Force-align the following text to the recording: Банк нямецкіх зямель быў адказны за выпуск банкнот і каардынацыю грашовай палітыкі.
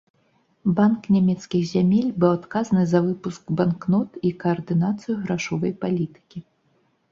Банк 0.77 1.01
нямецкіх 1.15 1.67
зямель 1.71 2.07
быў 2.23 2.31
адказны 2.37 2.87
за 2.95 3.03
выпуск 3.11 3.53
банкнот 3.61 4.09
і 4.27 4.35
каардынацыю 4.47 5.19
грашовай 5.29 5.71
палітыкі. 5.87 6.47